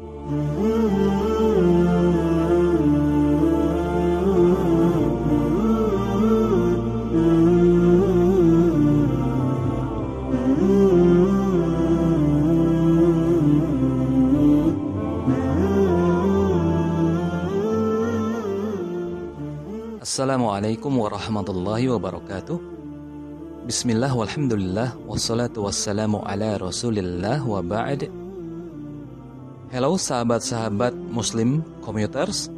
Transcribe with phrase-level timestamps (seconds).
[0.00, 0.12] السلام
[20.46, 22.58] عليكم ورحمة الله وبركاته.
[23.68, 28.19] بسم الله والحمد لله والصلاة والسلام على رسول الله وبعد.
[29.70, 32.50] Hello sahabat-sahabat muslim commuters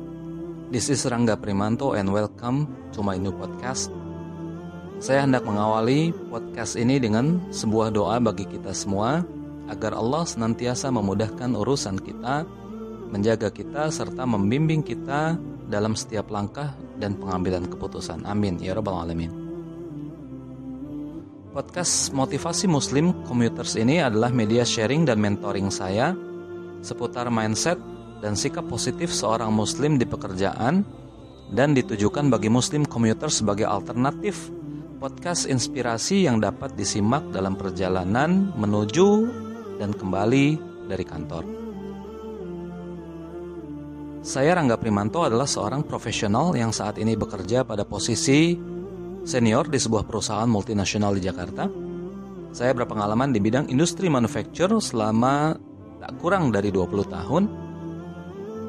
[0.72, 2.64] This is Rangga Primanto and welcome
[2.96, 3.92] to my new podcast
[4.96, 9.20] Saya hendak mengawali podcast ini dengan sebuah doa bagi kita semua
[9.68, 12.48] Agar Allah senantiasa memudahkan urusan kita
[13.12, 15.36] Menjaga kita serta membimbing kita
[15.68, 18.24] dalam setiap langkah dan pengambilan keputusan.
[18.24, 19.32] Amin ya rabbal alamin.
[21.52, 26.16] Podcast Motivasi Muslim Commuters ini adalah media sharing dan mentoring saya
[26.82, 27.78] seputar mindset
[28.20, 30.84] dan sikap positif seorang muslim di pekerjaan
[31.54, 34.50] dan ditujukan bagi muslim komuter sebagai alternatif
[35.02, 39.08] podcast inspirasi yang dapat disimak dalam perjalanan menuju
[39.82, 40.46] dan kembali
[40.86, 41.44] dari kantor.
[44.22, 48.54] Saya Rangga Primanto adalah seorang profesional yang saat ini bekerja pada posisi
[49.26, 51.66] senior di sebuah perusahaan multinasional di Jakarta.
[52.54, 55.58] Saya berpengalaman di bidang industri manufacture selama
[56.02, 57.42] tak kurang dari 20 tahun.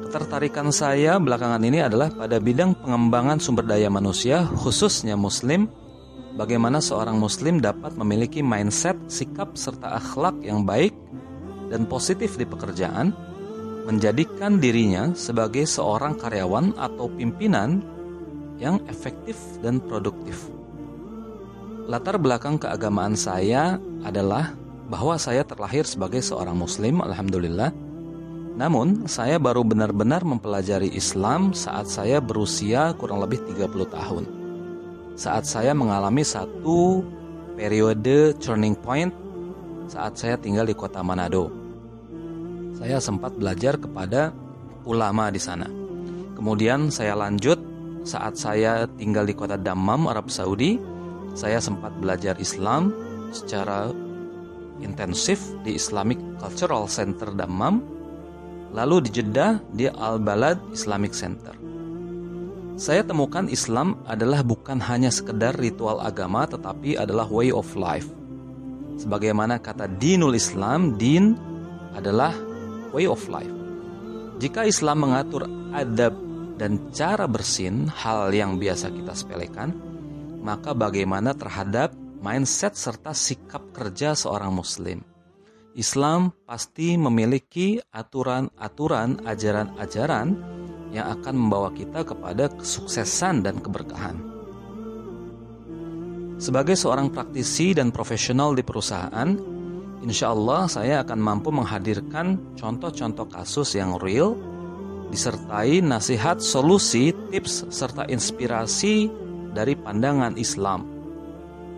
[0.06, 5.66] Ketertarikan saya belakangan ini adalah pada bidang pengembangan sumber daya manusia, khususnya muslim,
[6.38, 10.94] bagaimana seorang muslim dapat memiliki mindset, sikap, serta akhlak yang baik
[11.74, 13.10] dan positif di pekerjaan,
[13.90, 17.82] menjadikan dirinya sebagai seorang karyawan atau pimpinan
[18.62, 20.46] yang efektif dan produktif.
[21.90, 24.54] Latar belakang keagamaan saya adalah
[24.88, 27.72] bahwa saya terlahir sebagai seorang muslim, alhamdulillah.
[28.54, 34.24] Namun, saya baru benar-benar mempelajari Islam saat saya berusia kurang lebih 30 tahun.
[35.18, 37.02] Saat saya mengalami satu
[37.54, 39.10] periode turning point
[39.86, 41.64] saat saya tinggal di kota Manado
[42.74, 44.34] saya sempat belajar kepada
[44.84, 45.70] ulama di sana.
[46.34, 47.56] Kemudian saya lanjut
[48.04, 50.76] saat saya tinggal di kota Dammam, Arab Saudi,
[51.32, 52.92] saya sempat belajar Islam
[53.30, 53.88] secara
[54.84, 57.80] intensif di Islamic Cultural Center Dammam,
[58.76, 61.56] lalu di Jeddah di Al-Balad Islamic Center.
[62.74, 68.10] Saya temukan Islam adalah bukan hanya sekedar ritual agama tetapi adalah way of life.
[68.98, 71.38] Sebagaimana kata dinul Islam, din
[71.94, 72.34] adalah
[72.90, 73.50] way of life.
[74.42, 76.14] Jika Islam mengatur adab
[76.58, 79.70] dan cara bersin, hal yang biasa kita sepelekan,
[80.42, 85.04] maka bagaimana terhadap mindset serta sikap kerja seorang muslim?
[85.76, 90.28] Islam pasti memiliki aturan-aturan, ajaran-ajaran
[90.88, 94.16] yang akan membawa kita kepada kesuksesan dan keberkahan.
[96.40, 99.52] Sebagai seorang praktisi dan profesional di perusahaan,
[100.04, 104.36] Insya Allah saya akan mampu menghadirkan contoh-contoh kasus yang real
[105.08, 109.08] disertai nasihat, solusi, tips, serta inspirasi
[109.56, 110.93] dari pandangan Islam.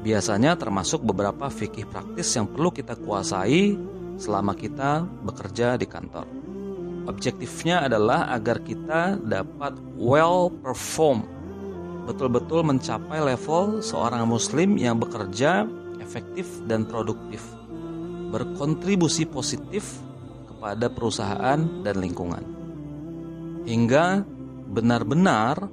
[0.04, 3.76] Biasanya termasuk beberapa fikih praktis yang perlu kita kuasai
[4.16, 6.26] selama kita bekerja di kantor.
[7.06, 11.22] Objektifnya adalah agar kita dapat well perform,
[12.08, 15.66] betul-betul mencapai level seorang muslim yang bekerja
[16.02, 17.42] efektif dan produktif
[18.30, 20.02] berkontribusi positif
[20.50, 22.42] kepada perusahaan dan lingkungan.
[23.66, 24.22] Hingga
[24.70, 25.70] benar-benar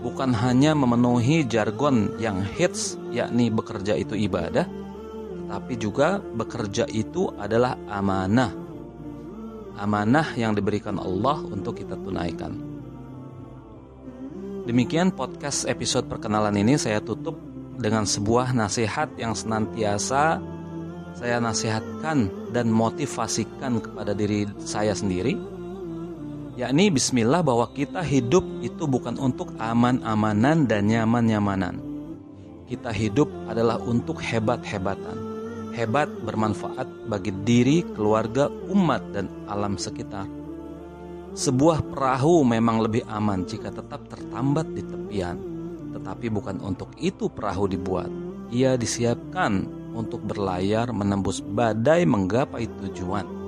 [0.00, 4.64] bukan hanya memenuhi jargon yang hits yakni bekerja itu ibadah,
[5.48, 8.52] tapi juga bekerja itu adalah amanah.
[9.80, 12.52] Amanah yang diberikan Allah untuk kita tunaikan.
[14.68, 17.34] Demikian podcast episode perkenalan ini saya tutup
[17.80, 20.36] dengan sebuah nasihat yang senantiasa
[21.16, 25.59] saya nasihatkan dan motivasikan kepada diri saya sendiri
[26.60, 31.80] yakni bismillah bahwa kita hidup itu bukan untuk aman-amanan dan nyaman-nyamanan.
[32.68, 35.32] Kita hidup adalah untuk hebat-hebatan.
[35.72, 40.28] Hebat bermanfaat bagi diri, keluarga, umat, dan alam sekitar.
[41.32, 45.40] Sebuah perahu memang lebih aman jika tetap tertambat di tepian.
[45.96, 48.12] Tetapi bukan untuk itu perahu dibuat.
[48.52, 49.64] Ia disiapkan
[49.96, 53.39] untuk berlayar menembus badai menggapai tujuan.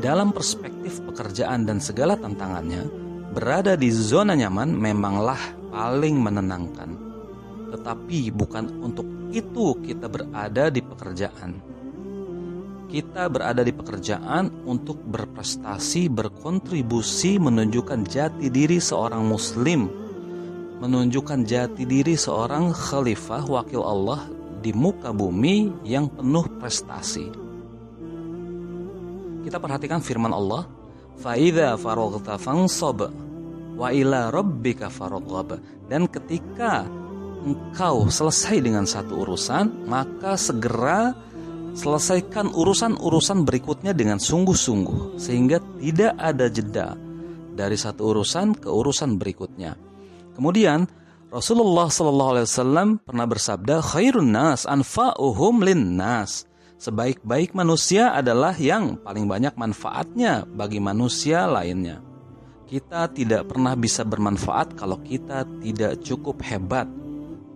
[0.00, 2.88] Dalam perspektif pekerjaan dan segala tantangannya,
[3.36, 5.36] berada di zona nyaman memanglah
[5.68, 6.96] paling menenangkan.
[7.68, 11.52] Tetapi bukan untuk itu kita berada di pekerjaan.
[12.90, 19.86] kita berada di pekerjaan untuk berprestasi, berkontribusi, menunjukkan jati diri seorang muslim,
[20.82, 24.26] menunjukkan jati diri seorang khalifah wakil Allah
[24.58, 27.49] di muka bumi yang penuh prestasi.
[29.50, 30.62] Kita perhatikan firman Allah,
[31.18, 33.10] "Faidza faraghta fansab
[33.74, 35.58] wa ila rabbika farghab."
[35.90, 36.86] Dan ketika
[37.42, 41.18] engkau selesai dengan satu urusan, maka segera
[41.74, 46.94] selesaikan urusan-urusan berikutnya dengan sungguh-sungguh sehingga tidak ada jeda
[47.50, 49.74] dari satu urusan ke urusan berikutnya.
[50.38, 50.86] Kemudian
[51.34, 56.46] Rasulullah Shallallahu Alaihi Wasallam pernah bersabda, "Khairun nas anfa'uhum lin nas."
[56.80, 62.00] Sebaik-baik manusia adalah yang paling banyak manfaatnya bagi manusia lainnya.
[62.64, 66.88] Kita tidak pernah bisa bermanfaat kalau kita tidak cukup hebat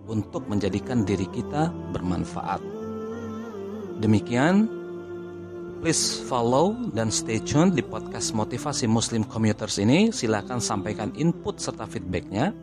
[0.05, 2.61] untuk menjadikan diri kita bermanfaat.
[3.97, 4.69] Demikian,
[5.81, 10.13] please follow dan stay tune di podcast Motivasi Muslim Commuters ini.
[10.13, 12.53] Silahkan sampaikan input serta feedbacknya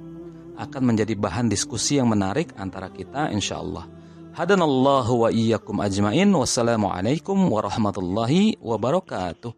[0.62, 4.01] akan menjadi bahan diskusi yang menarik antara kita insya Allah.
[4.32, 6.32] Hadanallahu wa iyyakum ajmain.
[6.32, 9.52] Wassalamualaikum warahmatullahi wabarakatuh.